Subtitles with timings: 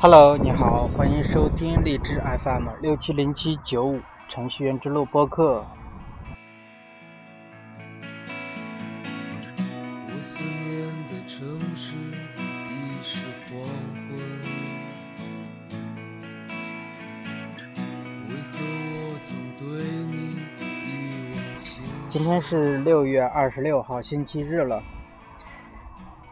[0.00, 5.64] Hello，你好，欢迎收听荔枝 FM 六七零七九五程序员之路播客。
[10.08, 11.94] 我思念的城市
[12.68, 13.58] 已是黄
[14.08, 14.18] 昏，
[18.28, 18.58] 为何
[18.92, 19.66] 我总对
[20.10, 24.82] 你一往情今天是六月二十六号，星期日了。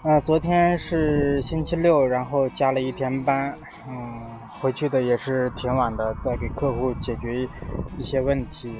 [0.04, 3.56] 呃，昨天是星期六，然后加了一天班，
[3.88, 7.48] 嗯，回去的也是挺晚的，在给客户解决
[7.96, 8.74] 一些问题，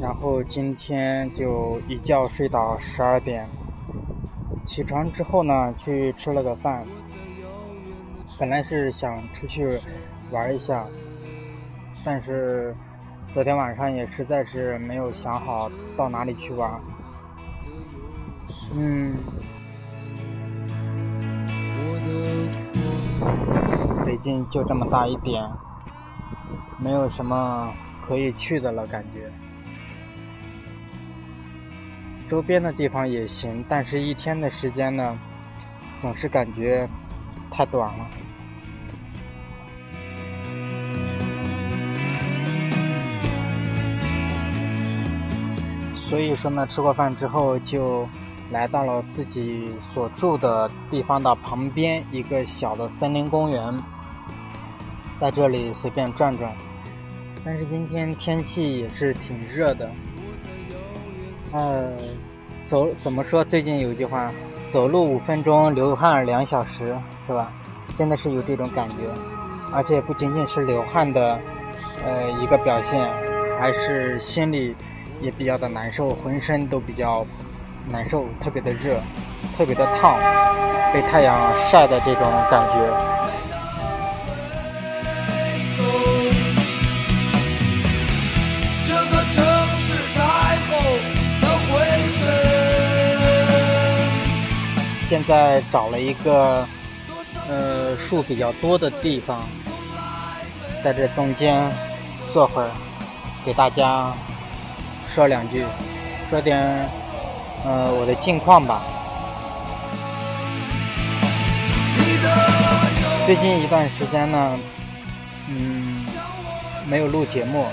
[0.00, 3.46] 然后今天就一觉睡到十二点，
[4.66, 6.82] 起床之后呢，去吃了个饭，
[8.38, 9.78] 本来是想出去
[10.30, 10.86] 玩一下，
[12.06, 12.74] 但是
[13.30, 16.80] 昨天晚上也实在是没有想好到哪里去玩，
[18.74, 19.14] 嗯。
[24.04, 25.42] 北京就这么大一点，
[26.78, 27.72] 没有什么
[28.06, 29.30] 可以去的了，感觉。
[32.28, 35.18] 周边的地方也行，但是一天的时间呢，
[36.00, 36.88] 总是感觉
[37.50, 38.06] 太短了。
[45.94, 48.08] 所以说呢，吃过饭之后就。
[48.52, 53.74] 来到了自己所住的地方的旁边一个小的森林公园，
[55.18, 56.52] 在这里随便转转。
[57.42, 59.90] 但是今天天气也是挺热的，
[61.50, 61.90] 呃，
[62.66, 63.42] 走怎么说？
[63.42, 64.30] 最近有一句话，
[64.70, 66.94] 走路五分钟，流汗两小时，
[67.26, 67.50] 是吧？
[67.96, 68.96] 真的是有这种感觉，
[69.72, 71.40] 而且不仅仅是流汗的，
[72.04, 73.00] 呃，一个表现，
[73.58, 74.76] 还是心里
[75.22, 77.26] 也比较的难受，浑身都比较。
[77.88, 79.00] 难受，特别的热，
[79.56, 80.18] 特别的烫，
[80.92, 82.78] 被太阳晒的这种感觉。
[95.04, 96.66] 现在找了一个，
[97.46, 99.42] 呃，树比较多的地方，
[100.82, 101.70] 在这中间
[102.32, 102.70] 坐会儿，
[103.44, 104.10] 给大家
[105.14, 105.66] 说两句，
[106.30, 107.01] 说点。
[107.64, 108.82] 呃，我的近况吧。
[113.24, 114.58] 最近一段时间呢，
[115.48, 115.96] 嗯，
[116.88, 117.66] 没有录节目，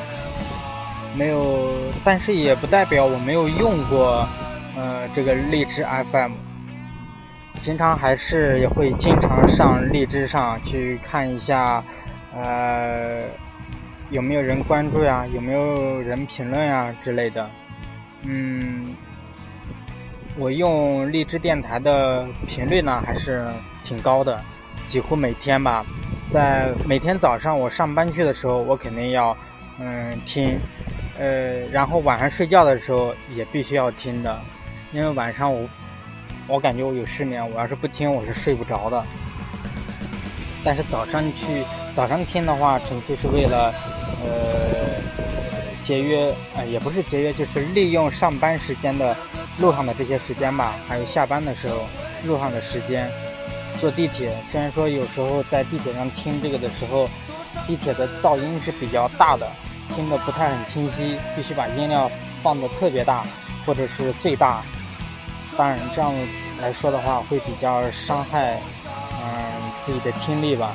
[1.15, 1.71] 没有，
[2.03, 4.27] 但是也不代表我没有用过，
[4.77, 6.33] 呃，这个荔枝 FM。
[7.63, 11.83] 平常还是也会经常上荔枝上去看一下，
[12.33, 13.21] 呃，
[14.11, 17.49] 有没有人关注呀，有没有人评论呀之类的，
[18.23, 18.85] 嗯。
[20.39, 23.45] 我用荔枝电台的频率呢还是
[23.83, 24.39] 挺高的，
[24.87, 25.85] 几乎每天吧，
[26.33, 29.35] 在每天早上我上班去的时候，我肯定要
[29.79, 30.57] 嗯听，
[31.17, 34.39] 呃，然后晚上睡觉的时候也必须要听的，
[34.93, 35.67] 因为晚上我
[36.47, 39.03] 我感觉我有失眠，我要是不听我是睡不着的。
[40.63, 41.63] 但是早上去
[41.93, 43.73] 早上听的话，纯粹是为了
[44.23, 45.01] 呃
[45.83, 49.13] 节约，呃也不是节约，就是利用上班时间的。
[49.59, 51.75] 路上的这些时间吧，还有下班的时候
[52.25, 53.11] 路上的时间，
[53.81, 54.35] 坐地铁。
[54.51, 57.09] 虽然说有时候在地铁上听这个的时候，
[57.67, 59.45] 地铁的噪音是比较大的，
[59.93, 62.09] 听得不太很清晰，必须把音量
[62.41, 63.25] 放得特别大，
[63.65, 64.63] 或者是最大。
[65.57, 66.13] 当然这样
[66.61, 68.61] 来说的话，会比较伤害
[69.21, 70.73] 嗯自己的听力吧。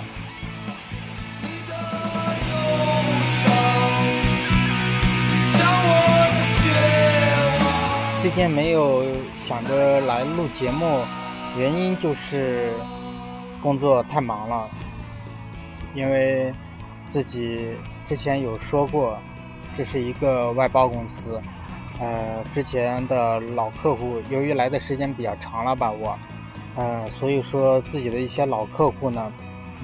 [8.25, 9.05] 最近没有
[9.45, 11.03] 想着来录节目，
[11.59, 12.73] 原因就是
[13.63, 14.67] 工作太忙了。
[15.95, 16.51] 因为
[17.11, 17.77] 自己
[18.09, 19.19] 之前有说过，
[19.77, 21.39] 这是一个外包公司，
[22.01, 26.19] 呃，之前的老客户，由于来的时间比较长了吧，我，
[26.77, 29.31] 呃，所以说自己的一些老客户呢。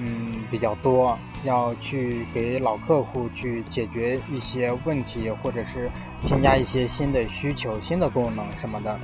[0.03, 8.97] 嗯，比较多，要去给老客户去解决一些问题，或者是添加一些新的需求、新的功能什么的。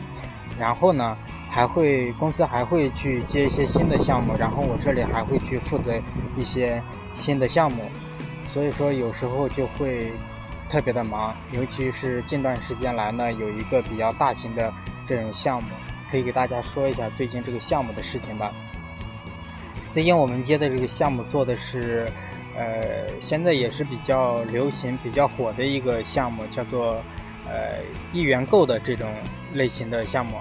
[0.58, 1.16] 然后呢，
[1.52, 6.02] 还会公司还会去接一些新的项目，然后我这里还会去负责
[6.36, 6.82] 一些
[7.14, 7.84] 新的项目。
[8.52, 10.12] 所以说有时候就会
[10.68, 14.74] 特别的忙，尤其是近段时间来呢，有一个比较大型的
[15.08, 15.70] 这种项目，
[16.10, 18.52] 可以给大家说一下最近这个项目的事情吧。
[19.90, 22.08] 最近我们接的这个项目做的是，
[22.56, 27.02] 呃，现在也是比较流行、比较火的一个项目，叫做
[27.46, 27.80] 呃
[28.14, 29.10] 一元购的这种
[29.54, 30.38] 类型的项目，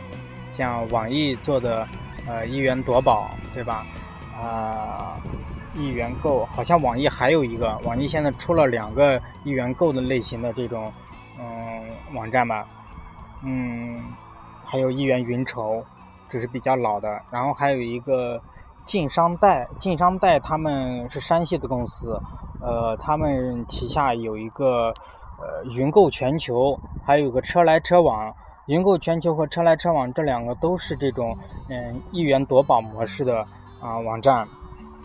[0.53, 1.89] 像网易做的
[2.27, 3.87] 呃一元夺宝，对吧？
[4.39, 5.17] 啊，
[5.75, 10.93] 一元购，好像网易还有一个，网易现在出了两个一元购的类型的这种
[11.39, 12.67] 嗯网站吧，
[13.43, 14.03] 嗯，
[14.67, 15.83] 还有一元云筹，
[16.29, 18.39] 这是比较老的，然后还有一个
[18.87, 22.19] 晋商贷，晋商贷他们是山西的公司，
[22.61, 24.95] 呃，他们旗下有一个
[25.39, 28.33] 呃云购全球，还有个车来车往。
[28.67, 31.39] 云购全球和车来车往这两个都是这种
[31.69, 33.47] 嗯一元夺宝模式的
[33.81, 34.45] 啊网站，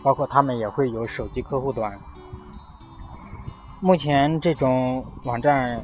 [0.02, 1.96] 包括他们也会有手机客户端。
[3.78, 5.80] 目前这种网站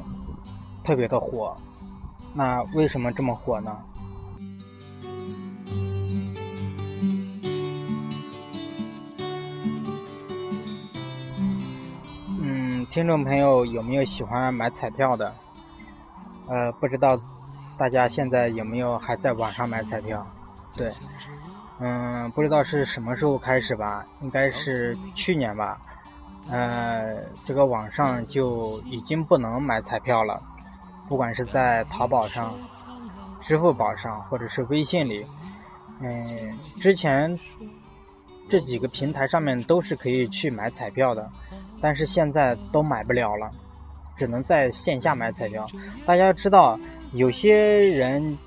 [0.83, 1.55] 特别的火，
[2.35, 3.77] 那为什么这么火呢？
[12.91, 15.33] 听众朋友有没有喜欢买彩票的？
[16.47, 17.19] 呃，不知道。
[17.77, 20.27] 大家现在有没有还在网上买彩票？
[20.75, 20.89] 对，
[21.79, 25.79] 嗯，不知道是什么时候开始吧，应该是去年吧。
[26.49, 27.15] 呃，
[27.45, 30.41] 这个网上就已经不能买彩票了，
[31.07, 32.53] 不管是在淘宝上、
[33.39, 35.25] 支付宝上，或者是微信里。
[36.01, 36.25] 嗯，
[36.81, 37.39] 之前
[38.49, 41.29] 这几个平台上面都是可以去买彩票的，
[41.79, 43.49] 但是现在都买不了了，
[44.17, 45.65] 只能在线下买彩票。
[46.05, 46.79] 大家知道。
[47.13, 48.37] 有些人，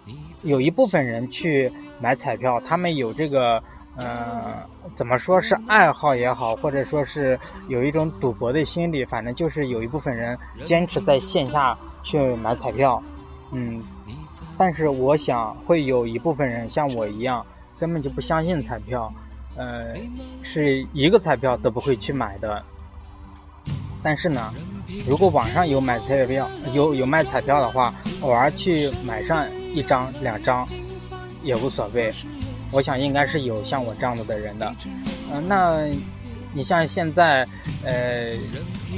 [0.45, 1.69] 有一部分人去
[2.01, 3.61] 买彩票，他们有这个，
[3.97, 4.55] 呃，
[4.95, 13.03] 怎么说是爱好也好，或者说是有一种赌博的心理，反正就是有一部分人坚持在线下去买彩票，
[13.51, 13.83] 嗯，
[14.57, 17.45] 但是我想会有一部分人像我一样，
[17.81, 19.13] 根本就不相信彩票，
[19.57, 19.95] 呃，
[20.43, 22.63] 是一个彩票都不会去买的，
[24.03, 24.53] 但是呢。
[25.09, 30.69] 如果网上有买彩票、有有卖彩票的话，偶尔去买上一张、两张
[31.43, 32.13] 也无所谓。
[32.71, 34.71] 我想应该是有像我这样子的人的。
[35.33, 35.89] 嗯，那
[36.53, 37.49] 你像现在，
[37.87, 38.37] 呃，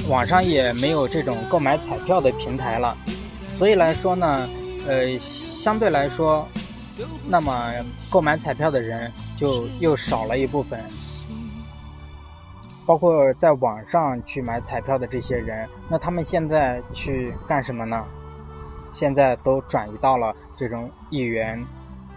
[0.09, 2.97] 网上也没有这种购买彩票的平台了，
[3.57, 4.49] 所以来说呢，
[4.85, 6.45] 呃，相对来说，
[7.29, 7.71] 那么
[8.09, 10.79] 购买彩票的人就又少了一部分。
[12.85, 18.05] 包括在网上去买彩票的这些人，那他们现在去干什么呢？
[18.93, 21.61] 现在都转移到了这种一元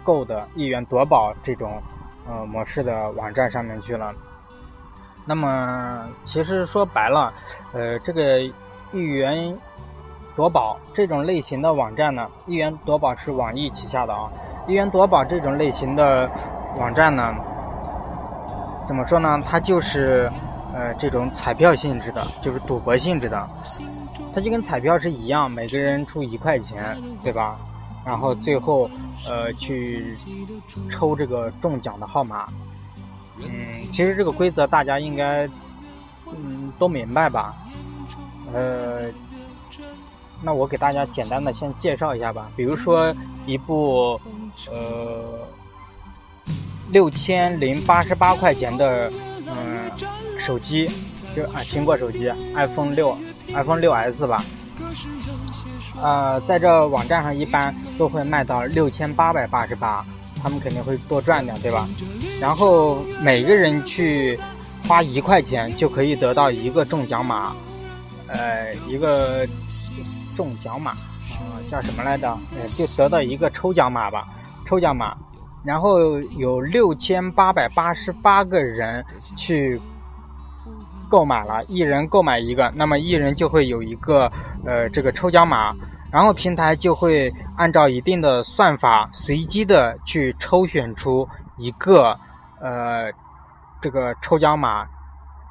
[0.03, 1.81] 购的一元夺宝这种
[2.27, 4.13] 呃模式的网站上面去了。
[5.25, 7.33] 那么其实说白了，
[7.73, 8.39] 呃，这个
[8.93, 9.53] 一元
[10.35, 14.31] 夺宝这种类型的网站呢，一元夺宝是网易旗下的啊，
[14.67, 16.29] 一元夺宝这种类型的
[16.77, 17.35] 网站呢，
[18.87, 19.41] 怎么说呢？
[19.45, 20.29] 它就是。
[20.71, 23.49] 呃，这种彩票性质的，就是赌博性质的，
[24.33, 27.57] 它就跟彩票是一样，每个人出一块钱，对吧？
[28.05, 28.87] 然后最后，
[29.27, 30.13] 呃，去
[30.91, 32.45] 抽这个中奖的号码。
[33.39, 35.47] 嗯，其实这个规则大家应该，
[36.37, 37.55] 嗯，都明白吧？
[38.53, 39.09] 呃，
[40.43, 42.47] 那我给大家简单的先介绍一下吧。
[42.55, 43.11] 比如说
[43.47, 44.21] 一部，
[44.71, 45.47] 呃，
[46.91, 49.11] 六千零八十八块钱的，
[49.47, 49.91] 嗯。
[50.39, 50.89] 手机
[51.35, 53.15] 就啊，苹果手机，iPhone 六
[53.53, 54.43] ，iPhone 六 S 吧。
[56.01, 60.01] 呃，在这网站上一般都会卖到六千八百八十八，
[60.41, 61.87] 他们肯定会多赚点，对吧？
[62.41, 64.39] 然后每个人去
[64.87, 67.53] 花一块钱就可以得到一个中奖码，
[68.27, 69.45] 呃，一个
[70.35, 72.27] 中奖码，啊，叫什么来着？
[72.55, 74.25] 呃，就得到一个抽奖码吧，
[74.65, 75.15] 抽奖码。
[75.69, 79.05] 然后有六千八百八十八个人
[79.37, 79.79] 去。
[81.11, 84.31] 购买了一人购买一个，那么一人就会有一个
[84.63, 85.73] 呃这个抽奖码，
[86.11, 92.15] 然后平台就会按照一定的算法随机的去抽选出一个
[92.61, 93.11] 呃
[93.81, 94.85] 这个抽奖码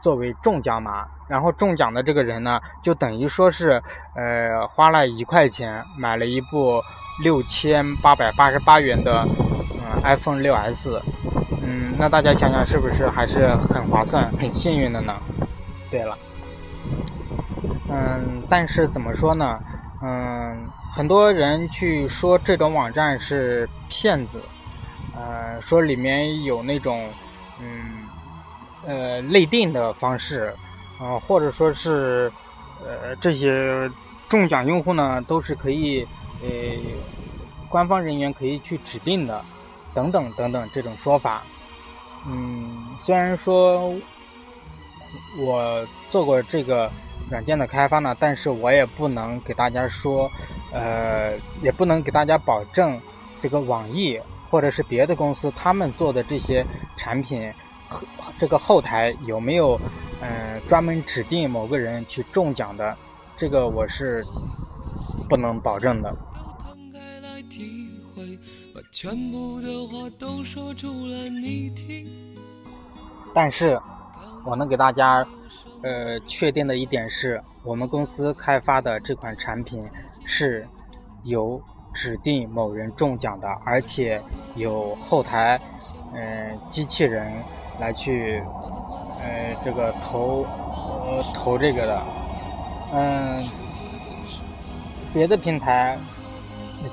[0.00, 3.82] 作为中奖码，然后中奖的这个人呢就等于说是
[4.14, 6.80] 呃花了一块钱买了一部
[7.20, 9.26] 六千八百八十八元的
[10.02, 11.00] iPhone 六 S，
[11.62, 15.14] 嗯那大家想想是不是还是很划算很幸运的呢？
[15.90, 16.16] 对了，
[17.88, 19.58] 嗯，但是怎么说呢？
[20.00, 24.40] 嗯，很多人去说这种网站是骗子，
[25.16, 27.08] 呃，说里面有那种，
[27.60, 28.06] 嗯，
[28.86, 30.52] 呃，内定的方式，
[31.00, 32.30] 啊，或者说是，
[32.86, 33.90] 呃，这些
[34.28, 36.06] 中奖用户呢，都是可以，
[36.42, 36.48] 呃，
[37.68, 39.44] 官方人员可以去指定的，
[39.98, 41.42] 等等等等这种说法。
[42.26, 43.92] 嗯，虽然说。
[45.40, 46.90] 我做过这个
[47.30, 50.30] 软件的开发呢，但是我也不能给大家说，
[50.70, 53.00] 呃，也不能给大家保证
[53.40, 56.62] 这个网易或者是别的公司他们做的这些
[56.98, 57.50] 产品
[58.38, 59.80] 这个后台有没有
[60.20, 62.94] 嗯专门指定某个人去中奖的，
[63.34, 64.22] 这个我是
[65.26, 66.14] 不能保证的。
[68.90, 72.06] 全部的话都说出了，你听
[73.34, 73.78] 但是，
[74.44, 75.24] 我能给大家
[75.82, 79.82] 呃确定的一点是，我们公司开发的这款产品
[80.24, 80.66] 是
[81.24, 81.60] 有
[81.94, 84.20] 指定某人中奖的，而且
[84.56, 85.60] 有后台
[86.14, 87.30] 嗯机器人
[87.78, 88.42] 来去
[89.20, 90.42] 呃这个投
[91.04, 92.02] 呃投这个的，
[92.94, 93.44] 嗯，
[95.12, 95.96] 别的平台。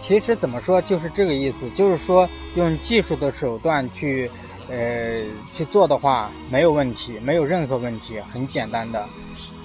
[0.01, 4.29] 其实怎么说，就是这个意思，就是说用技术的手段去，
[4.69, 5.23] 呃，
[5.53, 9.07] 去做的话没有问题，没有任何问题，很简单的。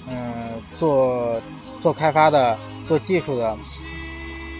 [0.09, 1.39] 嗯，做
[1.81, 3.57] 做开发的，做技术的，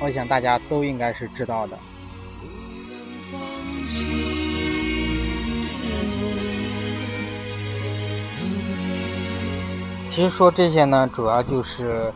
[0.02, 1.80] 我想大家都应该是知道的。
[10.10, 12.14] 其实说这些呢，主要就是。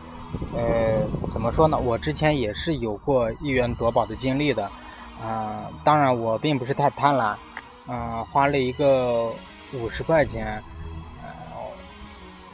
[0.54, 1.78] 呃，怎么说呢？
[1.78, 4.64] 我之前也是有过一元夺宝的经历的，
[5.22, 7.36] 啊，当然我并不是太贪婪，
[7.88, 9.30] 嗯，花了一个
[9.74, 10.64] 五十块钱，
[11.22, 11.30] 呃，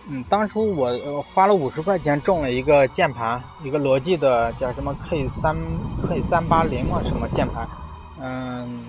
[0.07, 5.55] 嗯，当初我花了五十块钱中了一个键盘，一个罗技的叫什么 K 三
[6.07, 7.67] K 三八零嘛什么键盘，
[8.19, 8.83] 嗯，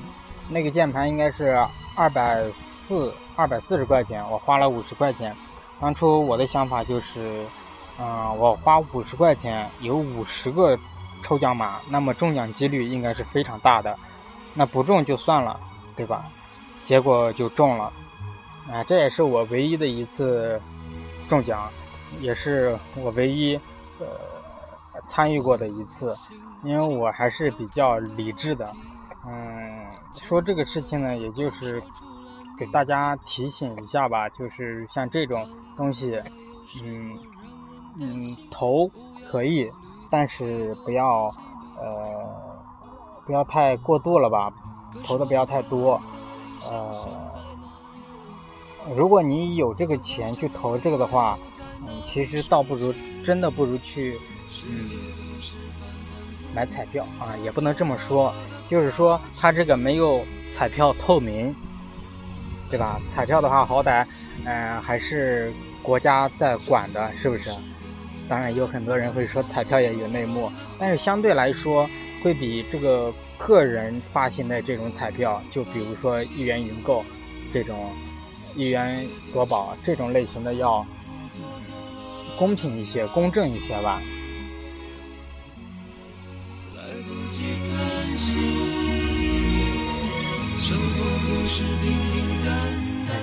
[0.49, 1.55] 那个键盘应该是
[1.97, 5.37] 二百四二百四十块钱，我花了五十块钱，
[5.79, 7.45] 当初我的想法就是。
[8.05, 10.77] 嗯，我花五十块钱有五十个
[11.23, 13.97] 抽奖码，那么中奖几率应该是非常大的。
[14.55, 15.61] 那不中就算了，
[15.95, 16.25] 对吧？
[16.85, 17.93] 结果就中了，
[18.69, 20.61] 啊，这也是我唯一的一次
[21.29, 21.71] 中奖，
[22.21, 23.55] 也是我唯一
[24.01, 24.07] 呃
[25.07, 26.13] 参与过的一次，
[26.65, 28.69] 因为我还是比较理智的。
[29.25, 31.81] 嗯，说这个事情呢，也就是
[32.59, 36.21] 给大家提醒一下吧，就是像这种东西，
[36.83, 37.17] 嗯。
[37.99, 38.91] 嗯，投
[39.31, 39.71] 可以，
[40.11, 41.31] 但是不要，
[41.79, 42.63] 呃，
[43.27, 44.53] 不要太过度了吧，
[45.05, 46.01] 投的不要太多，
[46.71, 46.93] 呃，
[48.97, 51.39] 如果你有这个钱去投这个的话，
[51.87, 52.93] 嗯，其实倒不如
[53.25, 54.19] 真的不如去，
[54.67, 54.85] 嗯，
[56.55, 58.33] 买彩票啊，也不能这么说，
[58.69, 61.55] 就是说它这个没有彩票透明，
[62.71, 63.01] 对吧？
[63.15, 64.07] 彩票的话，好歹，
[64.45, 67.51] 嗯，还是国家在管的，是不是？
[68.29, 71.89] 当然有很多人会说彩票也有内幕，但是相对来说
[72.23, 77.05] 会比这个个人发行的这种彩票，就比如说一元云购
[77.53, 77.93] 这种
[78.55, 80.87] 一元夺宝这种类型的要
[82.39, 84.01] 公平一些、公正一些吧。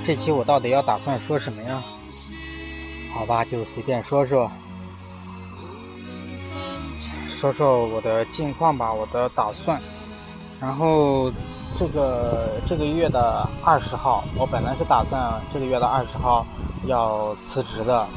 [0.06, 1.82] 这期我到底要打算说什么呀？
[3.14, 4.52] 好吧，就随便说说。
[7.28, 9.80] 说说我的近况吧，我的打算。
[10.60, 11.32] 然后
[11.80, 16.46] 这个这个月的二十号，我本来是打算这个月的二十号
[16.86, 18.08] 要辞职的。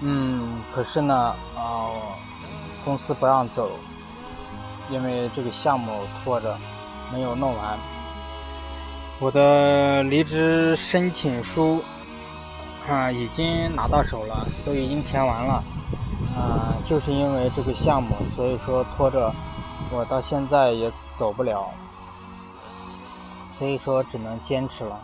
[0.00, 1.90] 嗯，可是呢，呃，
[2.84, 3.70] 公司不让走，
[4.90, 6.58] 因为这个项目拖着
[7.12, 7.78] 没有弄完。
[9.18, 11.82] 我的离职申请书
[12.88, 15.62] 啊已经拿到手了，都已经填完了。
[16.36, 19.32] 啊，就是因为这个项目，所以说拖着
[19.90, 21.70] 我到现在也走不了，
[23.48, 25.00] 所以说只能坚持了。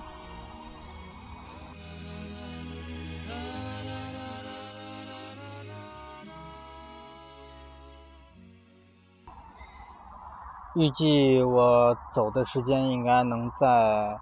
[10.74, 14.18] 预计我走的时间应该能在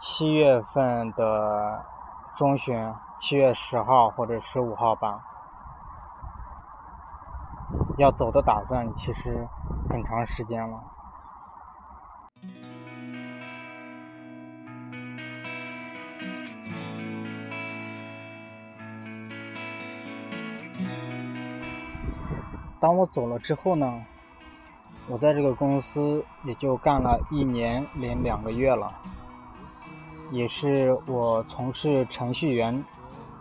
[0.00, 1.84] 七月份的
[2.36, 5.35] 中旬，七月十号或者十五号吧。
[7.98, 9.48] 要走的打算其实
[9.88, 10.82] 很长时间了。
[22.78, 24.04] 当我走了之后呢，
[25.08, 28.92] 我在这个公司也就干了一年零两个月了，
[30.30, 32.84] 也是我从事程序员、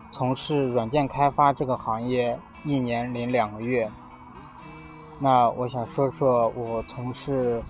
[0.10, 3.92] 从事软件开发这个行业一年零两个月。
[5.20, 7.62] 那我想说说我从事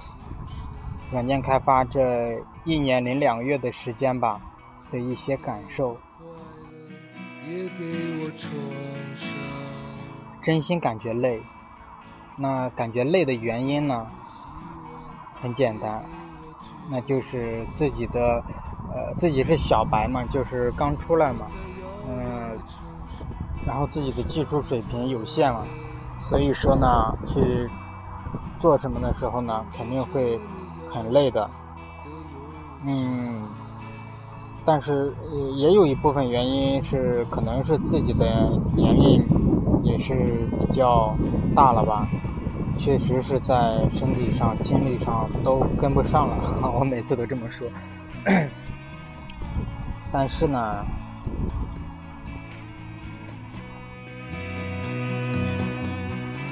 [1.12, 4.40] 软件开发这一年零两个月的时间吧
[4.92, 5.98] 的一些感受。
[10.42, 11.42] 真心感觉累。
[12.38, 14.06] 那感觉累的原因呢？
[15.42, 16.04] 很简单，
[16.90, 18.44] 那就是自己的
[18.92, 21.46] 呃，自己是小白嘛，就是刚出来嘛，
[22.08, 22.58] 嗯，
[23.66, 25.62] 然后自己的技术水平有限嘛，
[26.20, 27.70] 所以说呢，去
[28.60, 30.40] 做什么的时候呢，肯定会
[30.90, 31.50] 很累的，
[32.86, 33.44] 嗯，
[34.64, 35.14] 但是
[35.56, 38.26] 也有一部分原因是可能是自己的
[38.76, 39.24] 年龄
[39.84, 41.16] 也是比较
[41.56, 42.08] 大了吧。
[42.78, 46.36] 确实是在身体上、精力上都跟不上了，
[46.78, 47.66] 我每次都这么说。
[50.12, 50.86] 但是呢，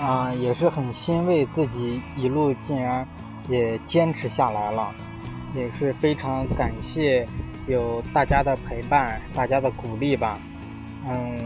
[0.05, 3.07] 啊，也是很欣慰自己一路竟然
[3.47, 4.93] 也坚持下来了，
[5.55, 7.25] 也是非常感谢
[7.67, 10.37] 有大家的陪伴、大家的鼓励吧。
[11.07, 11.37] 嗯，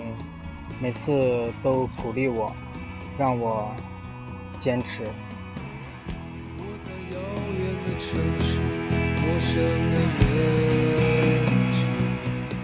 [0.81, 2.51] 每次都鼓励我，
[3.17, 3.71] 让我。
[4.59, 5.03] 坚持。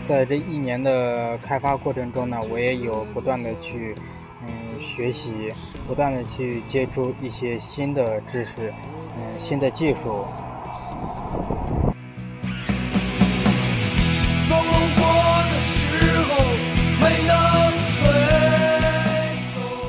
[0.02, 4.04] 在这一年的开发过程中呢，我也有不断的去嗯
[4.84, 5.34] 学习，
[5.88, 8.72] 不断的去接触一些新的知识，
[9.18, 10.26] 嗯新的技术。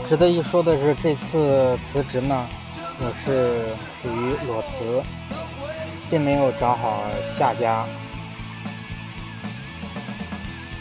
[0.09, 2.47] 值得一说的是，这次辞职呢，
[3.01, 3.67] 我是
[4.01, 5.03] 属于裸辞，
[6.09, 7.03] 并没有找好
[7.37, 7.85] 下家。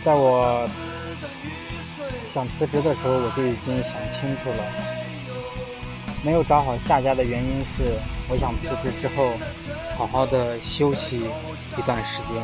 [0.05, 0.67] 在我
[2.33, 4.65] 想辞职的时候，我就已经想清楚了，
[6.23, 7.83] 没有找好下家的原因是，
[8.27, 9.33] 我想辞职之后
[9.95, 11.21] 好好的休息
[11.77, 12.41] 一段时间，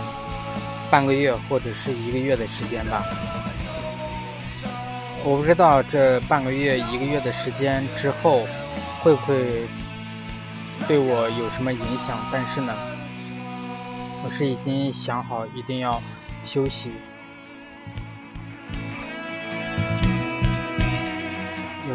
[0.92, 3.04] 半个月或者是一个月的时间吧。
[5.26, 8.46] 我不知道这半个月、一个月的时间之后，
[9.02, 9.68] 会不会
[10.88, 12.16] 对我有什么影响？
[12.32, 12.74] 但是呢，
[14.24, 16.00] 我是已经想好一定要
[16.46, 16.92] 休息。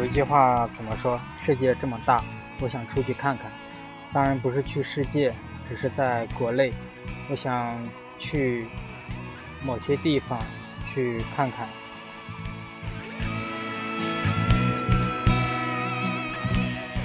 [0.05, 1.19] 一句话怎么说？
[1.41, 2.23] 世界这么大，
[2.61, 3.51] 我想出去看看。
[4.13, 5.33] 当然不是去世界，
[5.67, 6.71] 只是在国内，
[7.29, 7.75] 我想
[8.19, 8.67] 去
[9.63, 10.39] 某些地方
[10.93, 11.67] 去看看。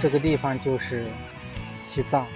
[0.01, 1.07] 这个地方就是
[1.83, 2.27] 西藏。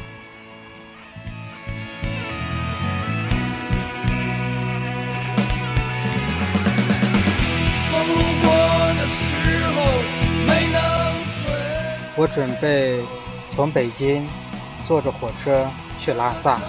[12.16, 13.00] 我准备
[13.56, 14.26] 从北京
[14.86, 15.68] 坐着火车
[16.00, 16.60] 去拉萨。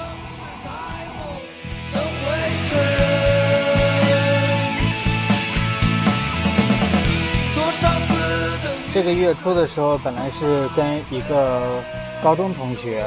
[8.93, 11.83] 这个月初的时候，本来是跟一个
[12.23, 13.05] 高中同学，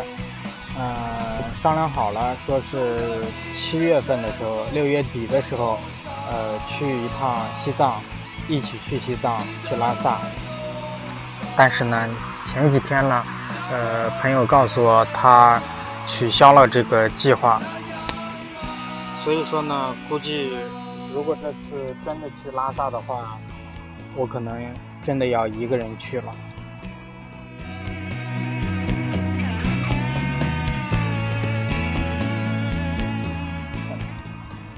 [0.79, 0.95] 嗯，
[1.63, 3.25] 商量好了，说是
[3.59, 5.79] 七月份的时候，六月底的时候，
[6.31, 8.03] 呃，去一趟西藏，
[8.49, 10.19] 一起去西藏，去拉萨。
[11.59, 12.09] 但是呢，
[12.47, 13.25] 前几天呢，
[13.73, 15.61] 呃，朋友告诉我他
[16.07, 17.61] 取消了这个计划。
[19.17, 20.57] 所以说呢，估计
[21.13, 23.37] 如果这次真的去拉萨的话，
[24.15, 24.57] 我可能。
[25.07, 26.35] 真的要一个人去了。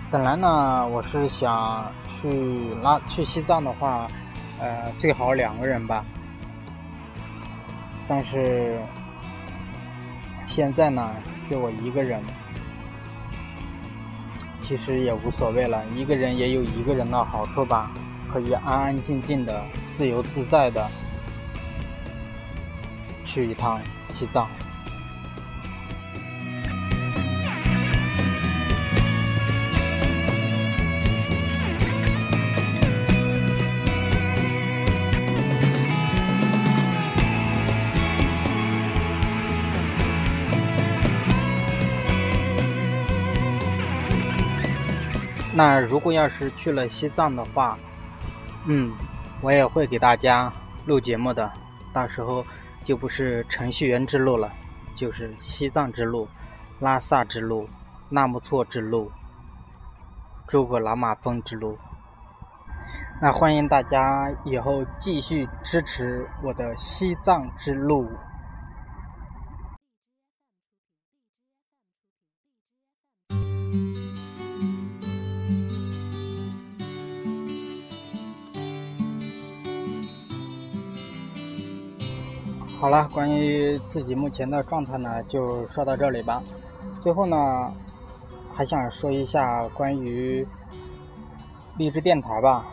[0.08, 4.06] 本来呢，我是想去拉去西藏的话，
[4.60, 6.04] 呃，最好两个人吧。
[8.12, 8.82] 但是
[10.48, 11.14] 现在呢，
[11.48, 12.20] 就我一个人，
[14.60, 15.86] 其实也无所谓了。
[15.94, 17.92] 一个人也有一个人的好处吧，
[18.32, 19.64] 可以安安静静的。
[19.94, 20.88] 自由自在的
[23.24, 24.48] 去一趟西藏。
[45.60, 47.78] 那如果要是去了西藏的话，
[48.64, 48.90] 嗯。
[49.42, 50.50] 我也会给大家
[50.86, 51.50] 录节目的，
[51.92, 52.42] 到时候
[52.82, 54.50] 就不是程序员之路了，
[54.94, 56.26] 就是西藏之路、
[56.78, 57.68] 拉萨之路、
[58.08, 59.12] 纳木错之路、
[60.46, 61.78] 珠穆朗玛峰之路。
[63.20, 68.10] 那欢迎大家以后继续支持我的西藏之路。
[82.80, 86.42] 好了，关于自己目前的状态呢，就说到这里吧。
[87.02, 87.70] 最后呢，
[88.54, 90.46] 还想说一下关于
[91.76, 92.64] 荔枝电台吧。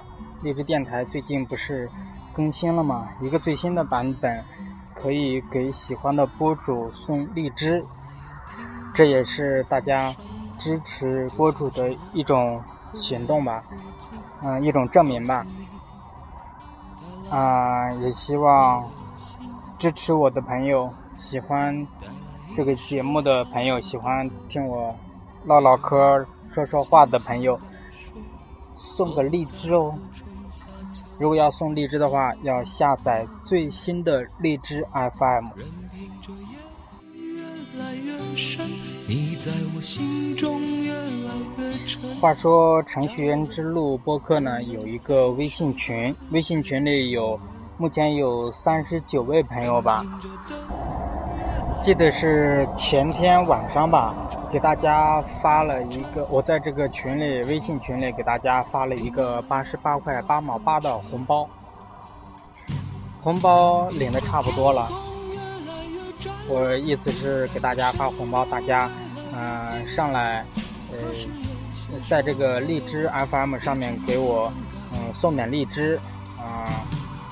[0.41, 1.89] 荔枝电台最近不是
[2.34, 3.10] 更新了吗？
[3.20, 4.41] 一个最新的版本，
[4.96, 7.84] 可以给喜欢的播主送荔枝，
[8.93, 10.15] 这也是大家
[10.58, 13.62] 支持播主的一种行动吧，
[14.41, 15.46] 嗯，一种证明吧。
[17.30, 18.86] 啊，也希望
[19.80, 21.88] 支持我的朋友，喜欢
[22.56, 24.94] 这个节目的朋友，喜欢听我
[25.46, 27.60] 唠唠嗑、说说话的朋友，
[28.76, 29.94] 送个荔枝哦。
[31.20, 35.50] 如果要送荔枝的话，要下载最新的荔枝 FM。
[42.20, 47.40] 话说程序员之路播客呢，有一个微信群，微信群里有
[47.80, 50.04] 目前有三十九位朋友吧。
[51.84, 54.16] 记得是前天晚上吧，
[54.52, 61.48] 给大家发了一个，我在这个群里微信群里给大家发了一个八十八块八毛八的红包，
[63.22, 64.88] 红包领的差不多了。
[66.50, 68.90] 我意思是给大家发红包，大家
[69.36, 70.44] 嗯上来
[70.92, 70.98] 呃
[72.10, 74.52] 在这个荔枝 FM 上面给我
[74.94, 75.98] 嗯送点荔枝
[76.40, 76.68] 啊，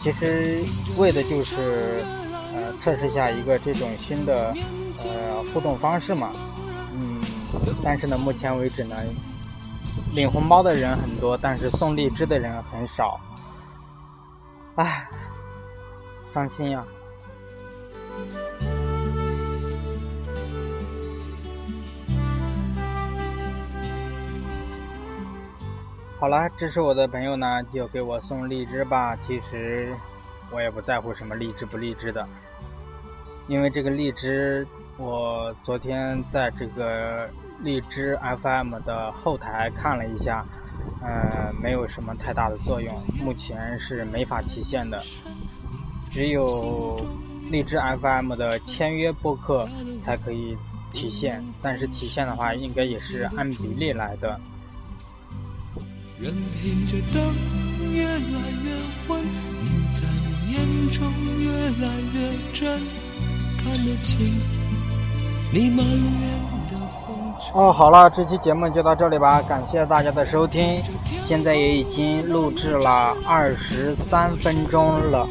[0.06, 0.64] 其实
[1.00, 2.04] 为的就是。
[2.58, 4.54] 呃，测试一下一个这种新的
[5.04, 6.32] 呃互动方式嘛，
[6.94, 7.22] 嗯，
[7.84, 8.96] 但是呢，目前为止呢，
[10.14, 13.20] 领红包的人很多，但是送荔枝的人很少，
[14.76, 15.06] 唉，
[16.34, 16.82] 伤心呀。
[26.26, 29.16] 好了，支持我的朋友呢，就给我送荔枝吧。
[29.28, 29.94] 其实
[30.50, 32.28] 我也不在乎什么荔枝不荔枝的。
[33.48, 37.30] 因为这个荔枝，我昨天在这个
[37.62, 40.44] 荔枝 FM 的后台看了一下，
[41.00, 42.92] 呃，没有什么太大的作用，
[43.24, 45.00] 目前是没法提现的，
[46.02, 47.00] 只有
[47.52, 49.70] 荔枝 FM 的签约播客
[50.04, 50.58] 才可以
[50.92, 54.42] 提现，但是提现的话，应该也是按比例来的。
[56.18, 57.36] 任凭这灯
[57.92, 58.72] 越来越
[59.06, 61.52] 昏，你在我眼中越
[61.86, 62.18] 来越
[62.54, 62.82] 真。
[67.54, 70.80] 哦，好了，这期节目就到这里吧，感谢大家的收听。
[71.04, 75.28] 现在也已经录制了二十三分钟了。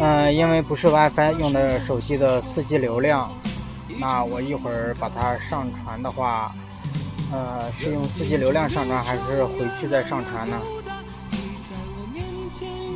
[0.00, 3.30] 嗯，因为不是 WiFi 用的手机的四 G 流量，
[3.98, 6.50] 那我一会儿把它上传的话，
[7.32, 10.60] 呃，是用四 G 流量上传还是回去再上传呢？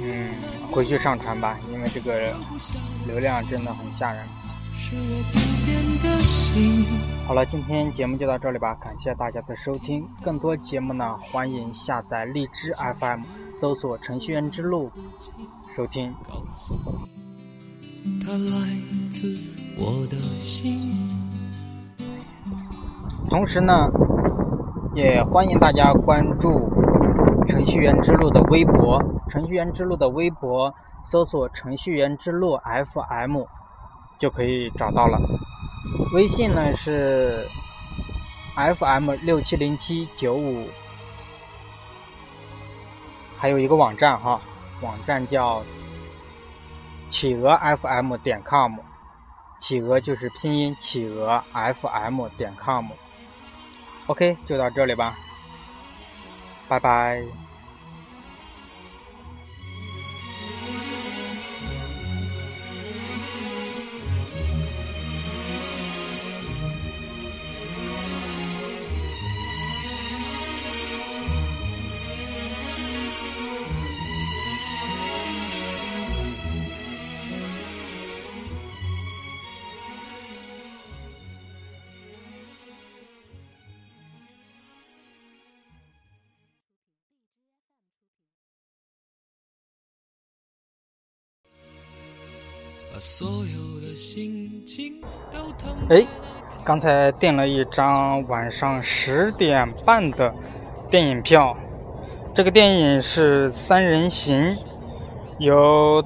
[0.03, 0.31] 嗯，
[0.71, 2.33] 回去上传吧，因为这个。
[3.07, 4.25] 流量真的很吓人。
[7.27, 10.09] 好了，今天节目就到这里吧，感谢大家的收听。
[10.23, 13.21] 更多节目呢，欢迎下载荔枝 FM，
[13.55, 14.91] 搜索“程序员之路”
[15.77, 16.15] 收听。
[23.29, 23.87] 同时呢，
[24.95, 26.71] 也欢迎大家关注
[27.49, 30.73] “程序员之路”的微博，“程序员之路”的微博。
[31.05, 33.43] 搜索“程序员之路 FM”
[34.19, 35.19] 就可以找到了。
[36.15, 37.45] 微信呢是
[38.55, 40.67] FM 六七零七九五，
[43.37, 44.41] 还有一个网站哈，
[44.81, 45.63] 网站叫
[47.11, 48.79] 企鹅 FM 点 com，
[49.61, 52.87] 企鹅就是拼音企鹅 FM 点 com。
[54.07, 55.15] OK，就到这里吧，
[56.69, 57.44] 拜拜。
[95.91, 96.07] 哎，
[96.65, 100.33] 刚才订了一张晚上十点半的
[100.93, 101.57] 电影票。
[102.37, 104.37] 这个电影是《三人行》，
[105.41, 106.01] 由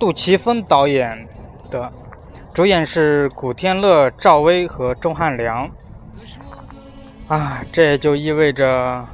[0.00, 1.18] 杜琪峰导演
[1.70, 1.92] 的，
[2.54, 5.68] 主演是古天乐、赵薇和钟汉良。
[7.28, 9.04] 啊，这也就意味着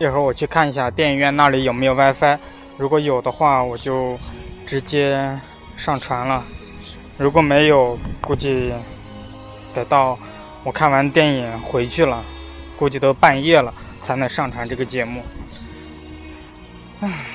[0.00, 2.38] 一会儿我去看一下电影院那里有没有 WiFi，
[2.76, 4.18] 如果有的话，我就
[4.66, 5.38] 直接。
[5.80, 6.44] 上传了，
[7.16, 8.70] 如果没有，估计
[9.74, 10.18] 得到
[10.62, 12.22] 我看完电影回去了。
[12.76, 13.72] 估计都半夜了
[14.04, 15.22] 才能上传这个节目。
[17.00, 17.26] 唉，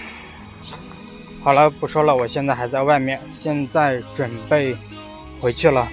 [1.43, 4.75] 好了，不说了，我现在还在外面，现在准备
[5.41, 5.87] 回去了。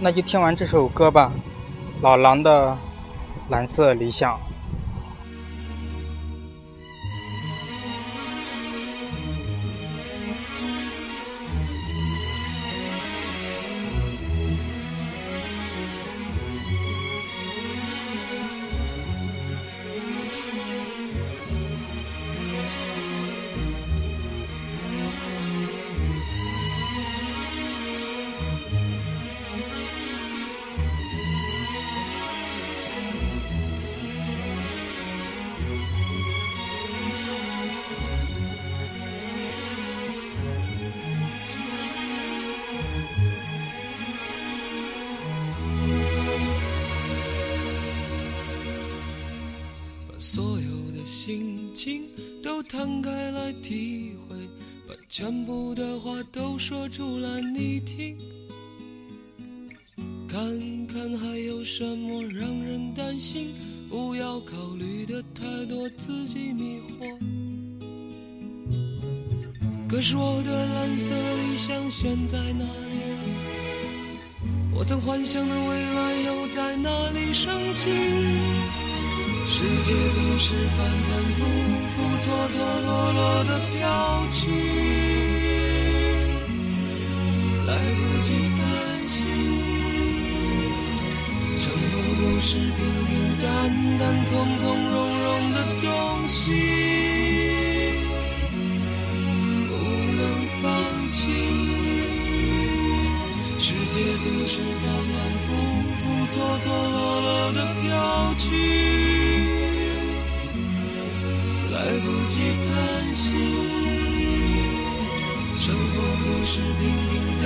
[0.00, 1.32] 那就听完这首歌吧，
[2.00, 2.70] 老狼的
[3.48, 4.38] 《蓝色理想》。
[50.36, 52.02] 所有的心情
[52.42, 54.36] 都摊开来体会，
[54.86, 58.18] 把全部的话都说出来你听，
[60.28, 63.54] 看看还有什么让人担心，
[63.88, 67.18] 不要考虑的太多，自己迷惑。
[69.88, 73.00] 可是我的蓝色理想现在哪里？
[74.74, 77.88] 我曾幻想的未来又在哪里升起？
[79.48, 81.38] 世界总是反反复
[81.94, 82.54] 复、错错
[82.84, 83.80] 落落的飘
[84.32, 84.50] 去，
[87.64, 89.22] 来不及叹息。
[91.56, 92.74] 生活不是平
[93.06, 93.46] 平淡
[94.00, 95.86] 淡、从从容容的东
[96.26, 96.50] 西，
[99.68, 99.72] 不
[100.16, 100.20] 能
[100.60, 100.64] 放
[101.12, 101.18] 弃。
[103.58, 105.14] 世界总是反反
[105.46, 105.48] 复
[106.02, 109.15] 复、错错落落的飘去。
[111.76, 113.34] 来不及叹息，
[115.54, 117.12] 生活不是平平
[117.42, 117.44] 淡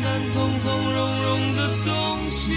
[0.00, 1.90] 淡、从从容容的东
[2.30, 2.52] 西，